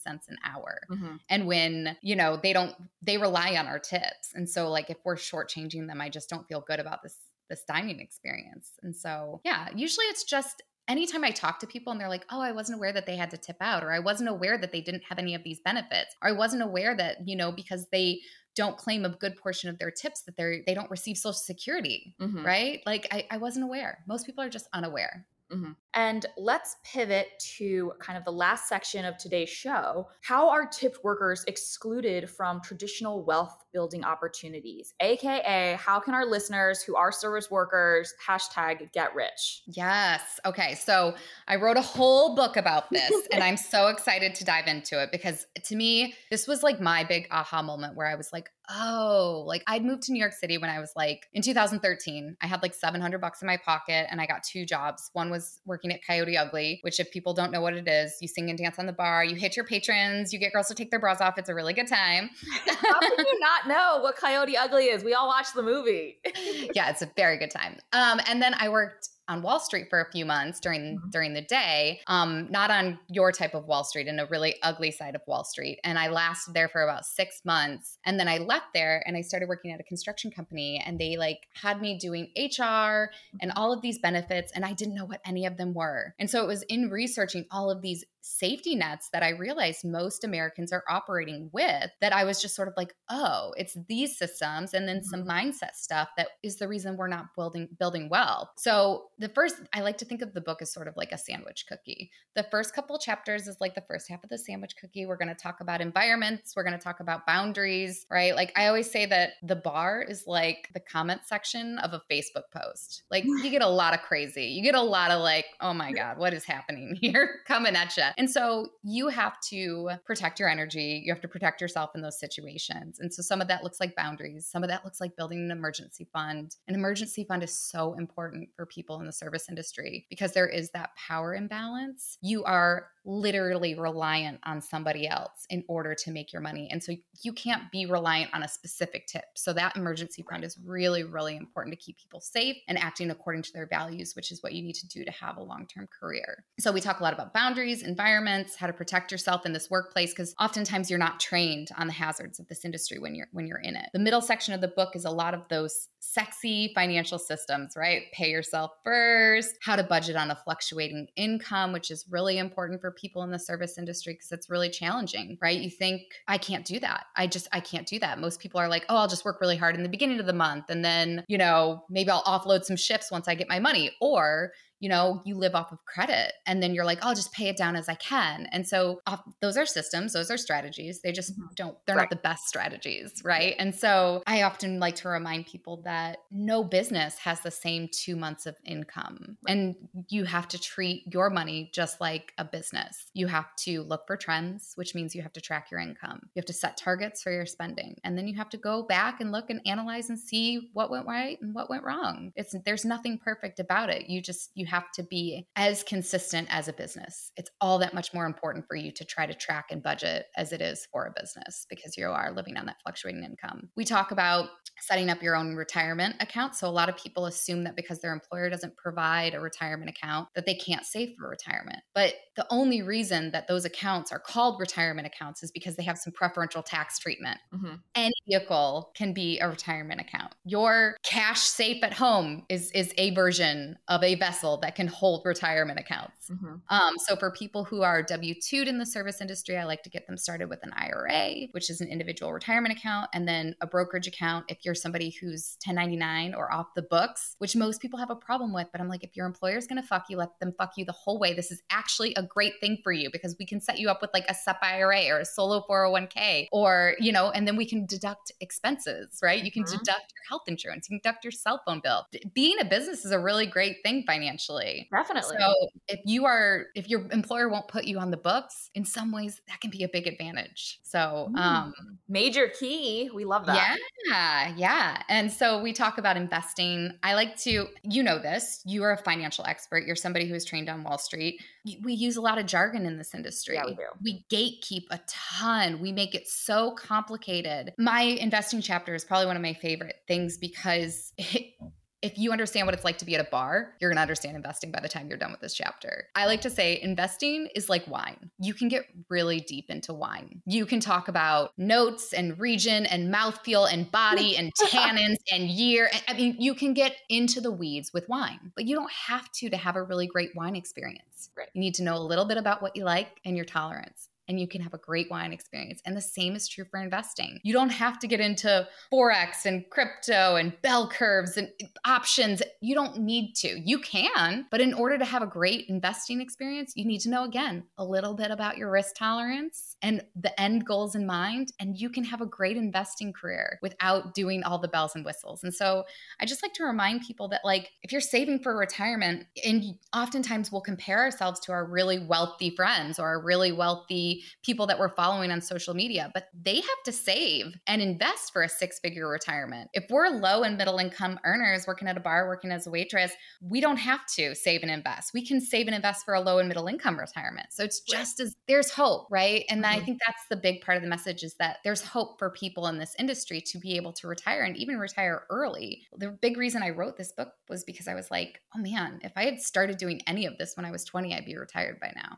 [0.06, 0.82] an hour.
[0.92, 1.16] Mm-hmm.
[1.30, 4.34] And when, you know, they don't, they rely on our tips.
[4.34, 7.16] And so, like, if we're shortchanging them, I just don't feel good about this
[7.52, 8.72] this dining experience.
[8.82, 12.42] And so, yeah, usually it's just anytime I talk to people and they're like, oh,
[12.42, 14.82] I wasn't aware that they had to tip out, or I wasn't aware that they
[14.82, 18.22] didn't have any of these benefits, or I wasn't aware that, you know, because they
[18.56, 22.16] don't claim a good portion of their tips that they're they don't receive social security
[22.20, 22.46] mm-hmm.
[22.46, 22.82] right?
[22.86, 24.00] Like I, I wasn't aware.
[24.08, 25.72] Most people are just unaware Mm-hmm.
[25.94, 30.08] And let's pivot to kind of the last section of today's show.
[30.22, 34.94] How are tipped workers excluded from traditional wealth building opportunities?
[35.02, 39.64] AKA, how can our listeners who are service workers hashtag get rich?
[39.68, 40.40] Yes.
[40.46, 40.76] Okay.
[40.76, 41.14] So
[41.48, 45.12] I wrote a whole book about this and I'm so excited to dive into it
[45.12, 49.44] because to me, this was like my big aha moment where I was like, oh,
[49.46, 52.38] like I'd moved to New York City when I was like in 2013.
[52.42, 55.10] I had like 700 bucks in my pocket and I got two jobs.
[55.14, 58.28] One was working at Coyote Ugly, which if people don't know what it is, you
[58.28, 60.92] sing and dance on the bar, you hit your patrons, you get girls to take
[60.92, 61.38] their bras off.
[61.38, 62.30] It's a really good time.
[62.66, 65.04] How can you not know what Coyote Ugly is?
[65.04, 66.20] We all watched the movie.
[66.76, 67.78] yeah, it's a very good time.
[67.94, 71.10] Um, and then I worked on Wall Street for a few months during mm-hmm.
[71.10, 74.92] during the day, um, not on your type of Wall Street, in a really ugly
[74.92, 75.80] side of Wall Street.
[75.84, 79.22] And I lasted there for about six months, and then I left there and I
[79.22, 83.10] started working at a construction company, and they like had me doing HR
[83.42, 83.50] and mm-hmm.
[83.56, 86.14] all of these benefits, and I didn't know what any of them were.
[86.20, 90.24] And so it was in researching all of these safety nets that I realized most
[90.24, 94.74] Americans are operating with that I was just sort of like, oh, it's these systems
[94.74, 95.50] and then some mm-hmm.
[95.50, 98.52] mindset stuff that is the reason we're not building building well.
[98.58, 101.18] So the first I like to think of the book as sort of like a
[101.18, 102.12] sandwich cookie.
[102.36, 105.06] The first couple chapters is like the first half of the sandwich cookie.
[105.06, 108.36] We're going to talk about environments, we're going to talk about boundaries, right?
[108.36, 112.44] Like I always say that the bar is like the comment section of a Facebook
[112.54, 113.04] post.
[113.10, 114.46] Like you get a lot of crazy.
[114.46, 117.96] You get a lot of like, oh my god, what is happening here coming at
[117.98, 118.04] you.
[118.18, 121.02] And so you have to protect your energy.
[121.06, 123.00] You have to protect yourself in those situations.
[123.00, 124.48] And so some of that looks like boundaries.
[124.48, 126.56] Some of that looks like building an emergency fund.
[126.68, 130.72] An emergency fund is so important for people in the service industry because there is
[130.72, 132.18] that power imbalance.
[132.22, 136.70] You are literally reliant on somebody else in order to make your money.
[136.72, 139.26] And so you can't be reliant on a specific tip.
[139.36, 143.42] So that emergency fund is really, really important to keep people safe and acting according
[143.44, 145.88] to their values, which is what you need to do to have a long term
[146.00, 146.46] career.
[146.60, 150.12] So we talk a lot about boundaries, environments, how to protect yourself in this workplace,
[150.12, 153.58] because oftentimes you're not trained on the hazards of this industry when you're when you're
[153.58, 153.90] in it.
[153.94, 158.04] The middle section of the book is a lot of those sexy financial systems, right?
[158.12, 162.91] Pay yourself first, how to budget on a fluctuating income, which is really important for
[162.92, 165.60] people in the service industry because it's really challenging, right?
[165.60, 167.06] You think, I can't do that.
[167.16, 168.20] I just, I can't do that.
[168.20, 170.34] Most people are like, oh, I'll just work really hard in the beginning of the
[170.34, 170.66] month.
[170.70, 173.92] And then, you know, maybe I'll offload some shifts once I get my money.
[174.02, 174.52] Or,
[174.82, 177.56] you know, you live off of credit and then you're like, I'll just pay it
[177.56, 178.48] down as I can.
[178.52, 181.02] And so off, those are systems, those are strategies.
[181.02, 181.54] They just mm-hmm.
[181.56, 182.04] don't, they're right.
[182.04, 183.22] not the best strategies.
[183.24, 183.56] Right.
[183.60, 188.16] And so I often like to remind people that no business has the same two
[188.16, 189.38] months of income.
[189.48, 189.56] Right.
[189.56, 189.76] And
[190.10, 193.06] you have to treat your money just like a business.
[193.14, 196.22] You have to look for trends, which means you have to track your income.
[196.34, 197.98] You have to set targets for your spending.
[198.04, 201.06] And then you have to go back and look and analyze and see what went
[201.06, 202.34] right and what went wrong.
[202.36, 204.10] It's, there's nothing perfect about it.
[204.10, 207.32] You just, you have to be as consistent as a business.
[207.36, 210.52] It's all that much more important for you to try to track and budget as
[210.52, 213.70] it is for a business because you are living on that fluctuating income.
[213.76, 216.56] We talk about setting up your own retirement account.
[216.56, 220.30] So a lot of people assume that because their employer doesn't provide a retirement account
[220.36, 221.80] that they can't save for retirement.
[221.94, 225.98] But the only reason that those accounts are called retirement accounts is because they have
[225.98, 227.38] some preferential tax treatment.
[227.54, 227.76] Mm-hmm.
[227.96, 230.34] Any vehicle can be a retirement account.
[230.46, 235.24] Your cash safe at home is is a version of a vessel that can hold
[235.26, 236.30] retirement accounts.
[236.30, 236.56] Mm-hmm.
[236.70, 239.90] Um, so for people who are W 2'd in the service industry, I like to
[239.90, 243.68] get them started with an IRA, which is an individual retirement account, and then a
[243.68, 248.10] brokerage account if you're somebody who's 1099 or off the books, which most people have
[248.10, 248.68] a problem with.
[248.72, 250.92] But I'm like, if your employer's going to fuck you, let them fuck you the
[250.92, 251.34] whole way.
[251.34, 254.12] This is actually a great thing for you because we can set you up with
[254.14, 257.86] like a SEP IRA or a solo 401k or, you know, and then we can
[257.86, 259.44] deduct expenses, right?
[259.44, 259.78] You can mm-hmm.
[259.78, 262.06] deduct your health insurance, you can deduct your cell phone bill.
[262.34, 264.51] Being a business is a really great thing financially.
[264.92, 265.38] Definitely.
[265.40, 265.54] So
[265.88, 269.42] if you are, if your employer won't put you on the books, in some ways
[269.48, 270.80] that can be a big advantage.
[270.84, 271.74] So, um,
[272.08, 273.10] major key.
[273.14, 273.78] We love that.
[274.08, 274.54] Yeah.
[274.56, 275.02] Yeah.
[275.10, 276.92] And so we talk about investing.
[277.04, 279.86] I like to, you know, this, you are a financial expert.
[279.86, 281.42] You're somebody who is trained on Wall Street.
[281.84, 283.56] We use a lot of jargon in this industry.
[283.56, 283.86] Yeah, we do.
[284.04, 285.80] We gatekeep a ton.
[285.80, 287.74] We make it so complicated.
[287.78, 291.54] My investing chapter is probably one of my favorite things because it,
[292.02, 294.36] if you understand what it's like to be at a bar, you're going to understand
[294.36, 296.08] investing by the time you're done with this chapter.
[296.16, 298.32] I like to say investing is like wine.
[298.40, 300.42] You can get really deep into wine.
[300.46, 305.90] You can talk about notes and region and mouthfeel and body and tannins and year.
[306.08, 309.50] I mean, you can get into the weeds with wine, but you don't have to
[309.50, 311.30] to have a really great wine experience.
[311.38, 311.50] Right.
[311.54, 314.40] You need to know a little bit about what you like and your tolerance and
[314.40, 315.82] you can have a great wine experience.
[315.86, 317.40] And the same is true for investing.
[317.44, 321.50] You don't have to get into Forex and crypto and bell curves and
[321.86, 322.42] options.
[322.62, 323.60] You don't need to.
[323.60, 327.26] You can, but in order to have a great investing experience, you need to know
[327.26, 331.52] again a little bit about your risk tolerance and the end goals in mind.
[331.60, 335.44] And you can have a great investing career without doing all the bells and whistles.
[335.44, 335.84] And so
[336.20, 339.64] I just like to remind people that, like, if you're saving for retirement, and
[339.94, 344.80] oftentimes we'll compare ourselves to our really wealthy friends or our really wealthy people that
[344.80, 348.80] we're following on social media, but they have to save and invest for a six
[348.80, 349.70] figure retirement.
[349.74, 353.12] If we're low and middle income earners working at a bar, working as a waitress,
[353.42, 355.12] we don't have to save and invest.
[355.14, 357.48] We can save and invest for a low and middle income retirement.
[357.52, 359.46] So it's just as there's hope, right?
[359.50, 359.82] And mm-hmm.
[359.82, 362.68] I think that's the big part of the message is that there's hope for people
[362.68, 365.84] in this industry to be able to retire and even retire early.
[365.98, 369.12] The big reason I wrote this book was because I was like, oh man, if
[369.16, 371.94] I had started doing any of this when I was 20, I'd be retired by
[371.96, 372.18] now.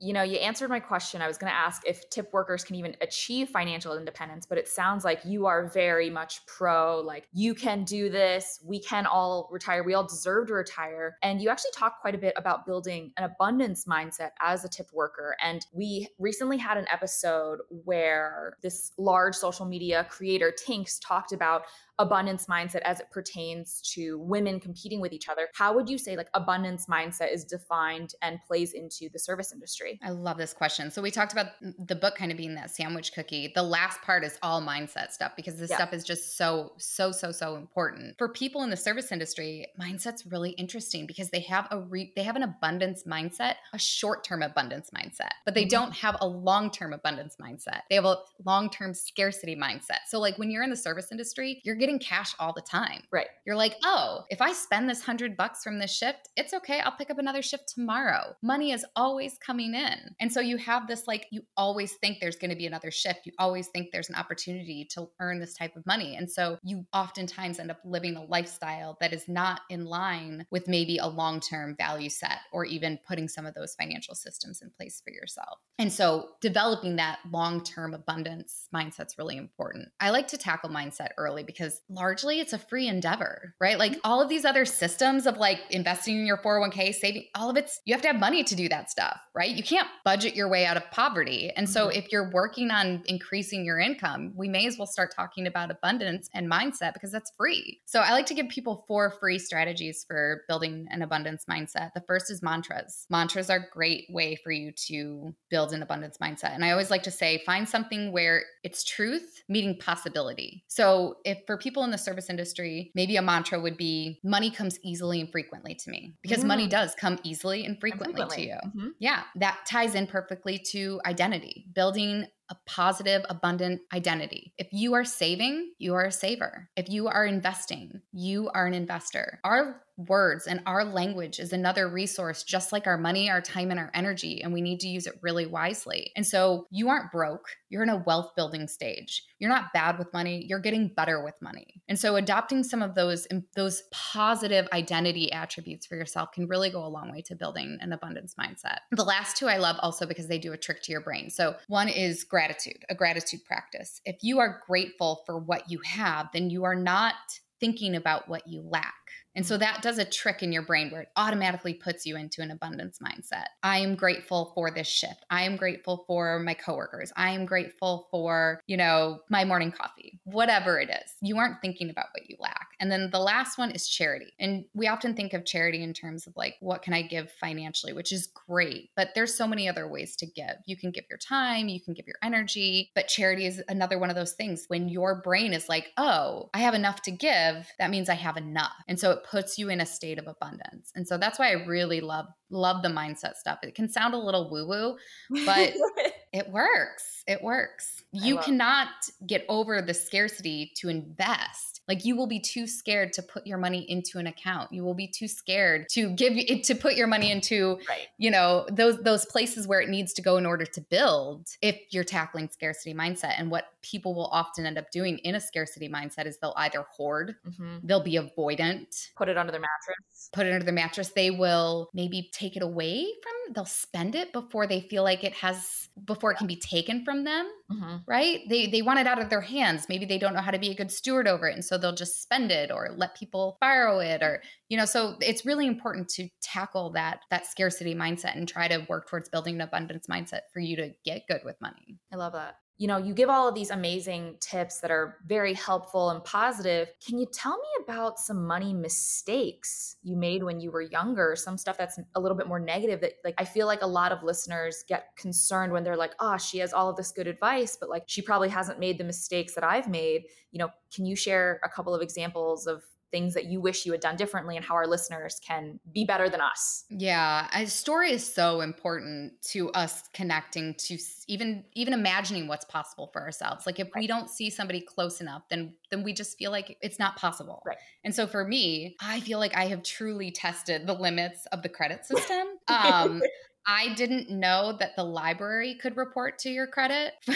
[0.00, 1.20] you know, you answered my question.
[1.22, 4.68] I was going to ask if tip workers can even achieve financial independence, but it
[4.68, 8.60] sounds like you are very much pro, like, you can do this.
[8.64, 9.82] We can all retire.
[9.82, 11.16] We all deserve to retire.
[11.22, 14.88] And you actually talk quite a bit about building an abundance mindset as a tip
[14.92, 15.36] worker.
[15.42, 21.62] And we recently had an episode where this large social media creator, Tinx, talked about
[21.98, 25.48] abundance mindset as it pertains to women competing with each other.
[25.54, 29.98] How would you say like abundance mindset is defined and plays into the service industry?
[30.02, 30.90] I love this question.
[30.90, 31.46] So we talked about
[31.86, 33.52] the book kind of being that sandwich cookie.
[33.54, 35.76] The last part is all mindset stuff because this yeah.
[35.76, 38.16] stuff is just so so so so important.
[38.18, 42.22] For people in the service industry mindset's really interesting because they have a re- they
[42.22, 45.68] have an abundance mindset a short-term abundance mindset but they mm-hmm.
[45.70, 47.80] don't have a long-term abundance mindset.
[47.88, 50.00] They have a long-term scarcity mindset.
[50.06, 53.02] So like when you're in the service industry you're getting getting cash all the time.
[53.12, 53.28] Right.
[53.46, 56.80] You're like, oh, if I spend this hundred bucks from this shift, it's okay.
[56.80, 58.34] I'll pick up another shift tomorrow.
[58.42, 60.14] Money is always coming in.
[60.20, 63.20] And so you have this like, you always think there's going to be another shift.
[63.24, 66.16] You always think there's an opportunity to earn this type of money.
[66.16, 70.68] And so you oftentimes end up living a lifestyle that is not in line with
[70.68, 74.70] maybe a long term value set or even putting some of those financial systems in
[74.76, 75.58] place for yourself.
[75.78, 79.88] And so developing that long term abundance mindset is really important.
[80.00, 83.78] I like to tackle mindset early because largely it's a free endeavor, right?
[83.78, 84.00] Like mm-hmm.
[84.04, 87.80] all of these other systems of like investing in your 401k, saving, all of it's,
[87.84, 89.50] you have to have money to do that stuff, right?
[89.50, 91.50] You can't budget your way out of poverty.
[91.56, 91.98] And so mm-hmm.
[91.98, 96.28] if you're working on increasing your income, we may as well start talking about abundance
[96.34, 97.80] and mindset because that's free.
[97.86, 101.92] So I like to give people four free strategies for building an abundance mindset.
[101.94, 103.06] The first is mantras.
[103.10, 106.54] Mantras are a great way for you to build an abundance mindset.
[106.54, 110.64] And I always like to say, find something where it's truth meeting possibility.
[110.68, 114.50] So if for people people in the service industry, maybe a mantra would be money
[114.50, 116.46] comes easily and frequently to me because mm.
[116.46, 118.46] money does come easily and frequently, and frequently.
[118.46, 118.82] to you.
[118.82, 118.88] Mm-hmm.
[118.98, 124.54] Yeah, that ties in perfectly to identity, building a positive, abundant identity.
[124.56, 126.70] If you are saving, you are a saver.
[126.74, 129.40] If you are investing, you are an investor.
[129.44, 133.80] Our words and our language is another resource, just like our money, our time, and
[133.80, 134.40] our energy.
[134.42, 136.12] And we need to use it really wisely.
[136.16, 137.48] And so you aren't broke.
[137.68, 139.24] You're in a wealth building stage.
[139.38, 140.44] You're not bad with money.
[140.48, 141.82] You're getting better with money.
[141.88, 146.70] And so adopting some of those um, those positive identity attributes for yourself can really
[146.70, 148.78] go a long way to building an abundance mindset.
[148.92, 151.30] The last two I love also because they do a trick to your brain.
[151.30, 154.00] So one is gratitude, a gratitude practice.
[154.04, 157.14] If you are grateful for what you have, then you are not
[157.60, 158.94] thinking about what you lack.
[159.38, 162.42] And so that does a trick in your brain where it automatically puts you into
[162.42, 163.44] an abundance mindset.
[163.62, 165.24] I am grateful for this shift.
[165.30, 167.12] I am grateful for my coworkers.
[167.16, 171.14] I am grateful for, you know, my morning coffee, whatever it is.
[171.20, 172.70] You aren't thinking about what you lack.
[172.80, 174.32] And then the last one is charity.
[174.40, 177.92] And we often think of charity in terms of like, what can I give financially,
[177.92, 178.90] which is great.
[178.96, 180.56] But there's so many other ways to give.
[180.66, 182.90] You can give your time, you can give your energy.
[182.92, 186.58] But charity is another one of those things when your brain is like, oh, I
[186.58, 188.72] have enough to give, that means I have enough.
[188.88, 190.92] And so it puts you in a state of abundance.
[190.94, 193.58] And so that's why I really love love the mindset stuff.
[193.62, 194.96] It can sound a little woo woo,
[195.44, 195.74] but
[196.32, 197.24] it works.
[197.26, 198.02] It works.
[198.12, 198.88] You cannot
[199.26, 203.58] get over the scarcity to invest like you will be too scared to put your
[203.58, 204.72] money into an account.
[204.72, 208.06] You will be too scared to give it to put your money into, right.
[208.18, 211.48] you know, those those places where it needs to go in order to build.
[211.62, 215.40] If you're tackling scarcity mindset, and what people will often end up doing in a
[215.40, 217.78] scarcity mindset is they'll either hoard, mm-hmm.
[217.82, 221.08] they'll be avoidant, put it under their mattress, put it under their mattress.
[221.10, 223.54] They will maybe take it away from.
[223.54, 227.24] They'll spend it before they feel like it has before it can be taken from
[227.24, 227.50] them.
[227.72, 227.96] Mm-hmm.
[228.06, 228.40] Right?
[228.48, 229.86] They they want it out of their hands.
[229.88, 231.94] Maybe they don't know how to be a good steward over it, and so they'll
[231.94, 236.08] just spend it or let people borrow it or you know so it's really important
[236.08, 240.40] to tackle that that scarcity mindset and try to work towards building an abundance mindset
[240.52, 241.98] for you to get good with money.
[242.12, 245.52] I love that you know, you give all of these amazing tips that are very
[245.52, 246.92] helpful and positive.
[247.04, 251.34] Can you tell me about some money mistakes you made when you were younger?
[251.34, 254.12] Some stuff that's a little bit more negative that like I feel like a lot
[254.12, 257.76] of listeners get concerned when they're like, "Oh, she has all of this good advice,
[257.78, 261.16] but like she probably hasn't made the mistakes that I've made." You know, can you
[261.16, 264.64] share a couple of examples of things that you wish you had done differently and
[264.64, 266.84] how our listeners can be better than us.
[266.90, 273.08] Yeah a story is so important to us connecting to even even imagining what's possible
[273.12, 273.66] for ourselves.
[273.66, 274.00] Like if right.
[274.00, 277.62] we don't see somebody close enough then then we just feel like it's not possible.
[277.66, 277.78] Right.
[278.04, 281.68] And so for me i feel like i have truly tested the limits of the
[281.68, 282.46] credit system.
[282.68, 283.22] Um
[283.70, 287.12] I didn't know that the library could report to your credit.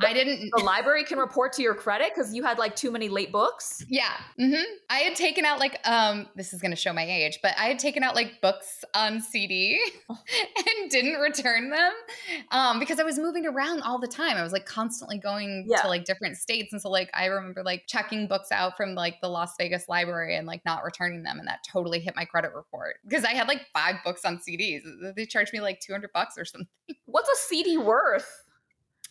[0.00, 0.50] I didn't.
[0.56, 3.84] The library can report to your credit because you had like too many late books.
[3.88, 4.12] Yeah.
[4.38, 4.62] Mm-hmm.
[4.88, 6.28] I had taken out like um.
[6.36, 9.20] This is going to show my age, but I had taken out like books on
[9.20, 11.92] CD and didn't return them
[12.52, 14.36] um because I was moving around all the time.
[14.36, 15.82] I was like constantly going yeah.
[15.82, 19.20] to like different states, and so like I remember like checking books out from like
[19.20, 22.52] the Las Vegas library and like not returning them, and that totally hit my credit
[22.54, 24.82] report because I had like five books on CDs.
[25.16, 26.68] They charged me like 200 bucks or something.
[27.06, 28.30] What's a CD worth?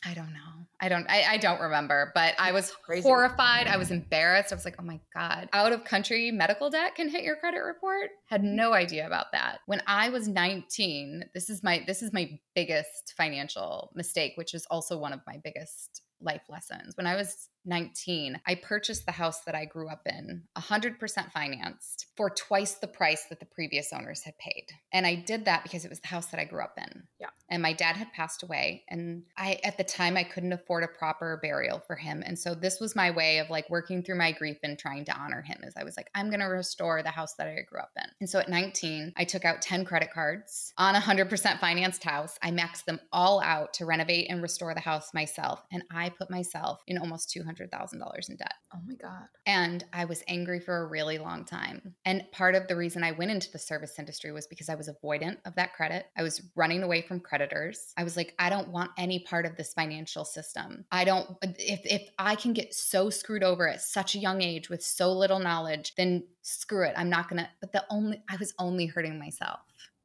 [0.06, 0.40] I don't know.
[0.82, 3.04] I don't I, I don't remember, but I was Crazy.
[3.08, 3.68] horrified.
[3.68, 4.52] I was embarrassed.
[4.52, 5.48] I was like, oh my God.
[5.54, 8.10] Out of country medical debt can hit your credit report.
[8.26, 9.60] Had no idea about that.
[9.66, 14.66] When I was 19, this is my this is my biggest financial mistake, which is
[14.70, 16.98] also one of my biggest life lessons.
[16.98, 22.08] When I was 19, I purchased the house that I grew up in, 100% financed,
[22.18, 24.66] for twice the price that the previous owners had paid.
[24.92, 27.04] And I did that because it was the house that I grew up in.
[27.20, 27.30] Yeah.
[27.50, 28.84] And my dad had passed away.
[28.90, 32.24] And I, at the time, I couldn't afford a proper burial for him.
[32.26, 35.16] And so this was my way of like working through my grief and trying to
[35.16, 35.60] honor him.
[35.66, 38.10] As I was like, I'm going to restore the house that I grew up in.
[38.20, 42.38] And so at 19, I took out 10 credit cards on a 100% financed house.
[42.42, 45.64] I maxed them all out to renovate and restore the house myself.
[45.72, 48.54] And I put myself in almost 200 $100,000 in debt.
[48.74, 49.28] Oh my God.
[49.46, 51.96] And I was angry for a really long time.
[52.06, 54.90] And part of the reason I went into the service industry was because I was
[54.90, 56.08] avoidant of that credit.
[56.18, 57.94] I was running away from creditors.
[57.98, 60.86] I was like, I don't want any part of this financial system.
[60.92, 64.70] I don't, if, if I can get so screwed over at such a young age
[64.70, 66.94] with so little knowledge, then screw it.
[66.98, 69.60] I'm not going to, but the only, I was only hurting myself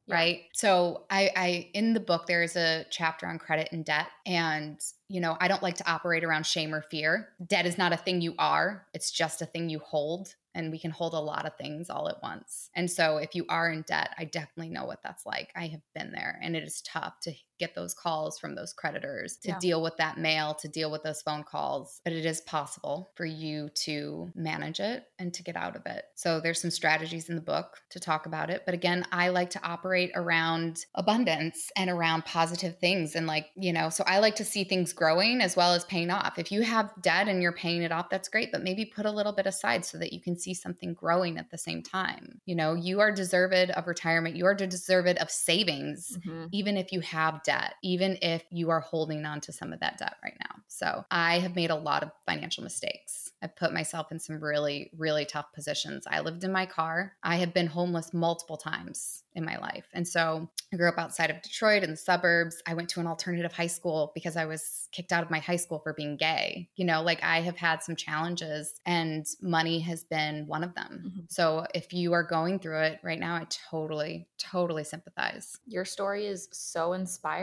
[0.09, 0.15] yeah.
[0.15, 4.07] right so I, I in the book there is a chapter on credit and debt
[4.25, 7.93] and you know i don't like to operate around shame or fear debt is not
[7.93, 11.19] a thing you are it's just a thing you hold and we can hold a
[11.19, 12.69] lot of things all at once.
[12.75, 15.51] And so if you are in debt, I definitely know what that's like.
[15.55, 19.37] I have been there and it is tough to get those calls from those creditors,
[19.43, 19.59] to yeah.
[19.59, 23.25] deal with that mail, to deal with those phone calls, but it is possible for
[23.25, 26.05] you to manage it and to get out of it.
[26.15, 29.49] So there's some strategies in the book to talk about it, but again, I like
[29.51, 34.35] to operate around abundance and around positive things and like, you know, so I like
[34.37, 36.39] to see things growing as well as paying off.
[36.39, 39.11] If you have debt and you're paying it off, that's great, but maybe put a
[39.11, 42.39] little bit aside so that you can see something growing at the same time.
[42.45, 46.45] You know, you are deserved of retirement, you are deserved of savings, mm-hmm.
[46.51, 47.48] even if you have debt,
[47.83, 50.55] even if you are holding on to some of that debt right now.
[50.67, 53.31] So I have made a lot of financial mistakes.
[53.41, 56.05] I've put myself in some really, really tough positions.
[56.09, 57.13] I lived in my car.
[57.23, 59.85] I have been homeless multiple times in my life.
[59.93, 62.61] And so I grew up outside of Detroit in the suburbs.
[62.67, 65.55] I went to an alternative high school because I was kicked out of my high
[65.55, 66.69] school for being gay.
[66.75, 71.03] You know, like I have had some challenges and money has been one of them.
[71.05, 71.19] Mm-hmm.
[71.29, 75.57] So if you are going through it right now, I totally, totally sympathize.
[75.65, 77.38] Your story is so inspiring.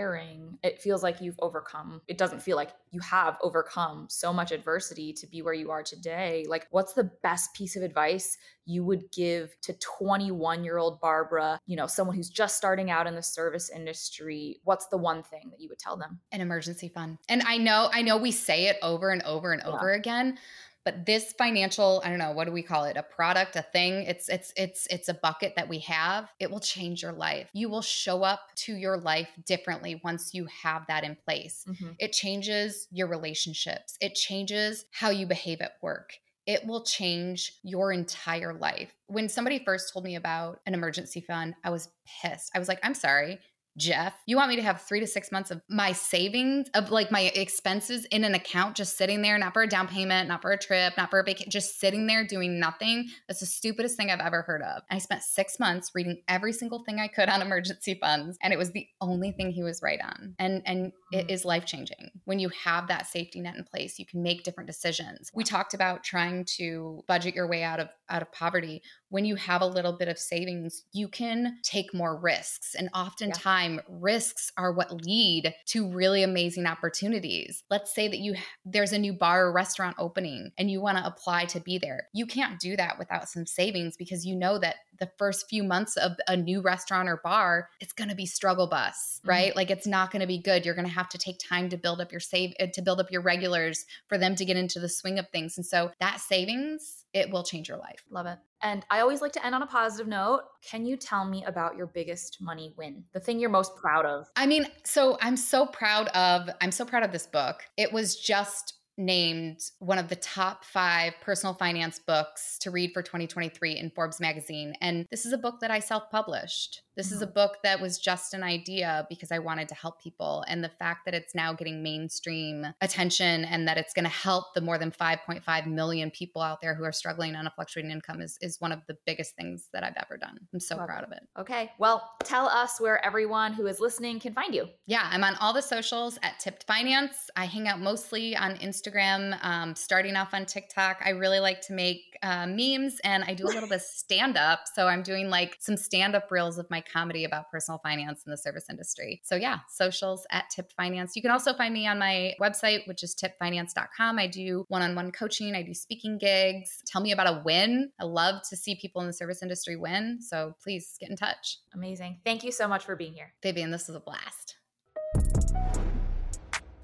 [0.63, 5.13] It feels like you've overcome, it doesn't feel like you have overcome so much adversity
[5.13, 6.45] to be where you are today.
[6.49, 11.61] Like, what's the best piece of advice you would give to 21 year old Barbara,
[11.67, 14.61] you know, someone who's just starting out in the service industry?
[14.65, 16.21] What's the one thing that you would tell them?
[16.33, 17.19] An emergency fund.
[17.29, 19.73] And I know, I know we say it over and over and yeah.
[19.73, 20.39] over again,
[20.87, 24.05] but this financial i don't know what do we call it a product a thing
[24.05, 27.69] it's it's it's it's a bucket that we have it will change your life you
[27.69, 31.91] will show up to your life differently once you have that in place mm-hmm.
[31.99, 36.15] it changes your relationships it changes how you behave at work
[36.47, 38.95] it will change your entire life.
[39.09, 41.89] When somebody first told me about an emergency fund, I was
[42.23, 42.53] pissed.
[42.55, 43.41] I was like, I'm sorry.
[43.77, 47.11] Jeff, you want me to have three to six months of my savings, of like
[47.11, 50.51] my expenses in an account, just sitting there, not for a down payment, not for
[50.51, 53.09] a trip, not for a vacation, just sitting there doing nothing?
[53.29, 54.83] That's the stupidest thing I've ever heard of.
[54.91, 58.59] I spent six months reading every single thing I could on emergency funds, and it
[58.59, 60.35] was the only thing he was right on.
[60.39, 61.45] And and it mm.
[61.45, 63.99] life changing when you have that safety net in place.
[63.99, 65.31] You can make different decisions.
[65.35, 69.37] We talked about trying to budget your way out of out of poverty when you
[69.37, 72.75] have a little bit of savings, you can take more risks.
[72.75, 73.97] And oftentimes, yeah.
[74.01, 77.63] risks are what lead to really amazing opportunities.
[77.71, 78.35] Let's say that you
[78.65, 82.09] there's a new bar or restaurant opening and you want to apply to be there.
[82.13, 85.97] You can't do that without some savings because you know that the first few months
[85.97, 89.31] of a new restaurant or bar, it's going to be struggle bus, mm-hmm.
[89.31, 89.49] right?
[89.51, 89.59] Mm-hmm.
[89.59, 90.65] Like it's not going to be good.
[90.65, 93.01] You're going to have to take time to build up your save uh, to build
[93.01, 95.57] up your regulars for them to get into the swing of things.
[95.57, 98.05] And so that savings, it will change your life.
[98.11, 98.39] Love it.
[98.63, 100.43] And I always like to end on a positive note.
[100.63, 103.05] Can you tell me about your biggest money win?
[103.13, 104.29] The thing you're most proud of?
[104.37, 107.63] I mean, so I'm so proud of I'm so proud of this book.
[107.77, 113.03] It was just named one of the top five personal finance books to read for
[113.03, 114.75] 2023 in Forbes magazine.
[114.81, 116.83] And this is a book that I self published.
[116.97, 117.35] This is a mm-hmm.
[117.35, 120.45] book that was just an idea because I wanted to help people.
[120.49, 124.55] And the fact that it's now getting mainstream attention and that it's going to help
[124.55, 128.23] the more than 5.5 million people out there who are struggling on a fluctuating income
[128.23, 130.39] is, is one of the biggest things that I've ever done.
[130.55, 131.07] I'm so Love proud it.
[131.07, 131.29] of it.
[131.39, 131.71] Okay.
[131.79, 134.67] Well, tell us where everyone who is listening can find you.
[134.87, 137.29] Yeah, I'm on all the socials at Tipped Finance.
[137.37, 138.57] I hang out mostly on
[138.87, 141.01] Instagram, um, starting off on TikTok.
[141.05, 144.37] I really like to make uh, memes and I do a little bit of stand
[144.37, 144.61] up.
[144.75, 148.31] So I'm doing like some stand up reels of my comedy about personal finance in
[148.31, 149.21] the service industry.
[149.25, 151.17] So yeah, socials at Tipped Finance.
[151.17, 154.19] You can also find me on my website, which is tippedfinance.com.
[154.19, 156.83] I do one on one coaching, I do speaking gigs.
[156.87, 157.91] Tell me about a win.
[158.01, 160.19] I love to see people in the service industry win.
[160.21, 161.59] So please get in touch.
[161.75, 162.21] Amazing.
[162.25, 163.33] Thank you so much for being here.
[163.43, 164.57] Vivian, this was a blast.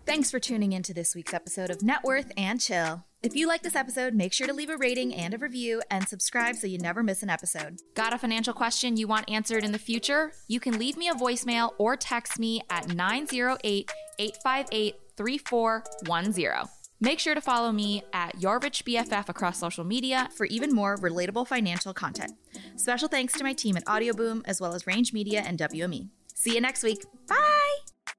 [0.04, 3.04] Thanks for tuning in to this week's episode of Net Worth and Chill.
[3.22, 6.08] If you like this episode, make sure to leave a rating and a review and
[6.08, 7.78] subscribe so you never miss an episode.
[7.94, 10.32] Got a financial question you want answered in the future?
[10.48, 16.68] You can leave me a voicemail or text me at 908 858 3410.
[17.00, 20.96] Make sure to follow me at Your Rich BFF across social media for even more
[20.96, 22.32] relatable financial content.
[22.74, 26.08] Special thanks to my team at Audioboom, as well as Range Media and WME.
[26.34, 27.04] See you next week.
[27.28, 28.14] Bye!